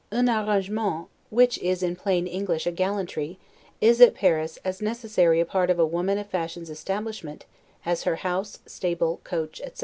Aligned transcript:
'Un 0.11 0.27
arrangement', 0.27 1.09
which 1.29 1.59
is 1.59 1.83
in 1.83 1.95
plain 1.95 2.25
English 2.25 2.65
a 2.65 2.71
gallantry, 2.71 3.37
is, 3.79 4.01
at 4.01 4.15
Paris, 4.15 4.57
as 4.65 4.81
necessary 4.81 5.39
a 5.39 5.45
part 5.45 5.69
of 5.69 5.77
a 5.77 5.85
woman 5.85 6.17
of 6.17 6.25
fashion's 6.25 6.71
establishment, 6.71 7.45
as 7.85 8.01
her 8.01 8.15
house, 8.15 8.57
stable, 8.65 9.21
coach, 9.23 9.61
etc. 9.63 9.79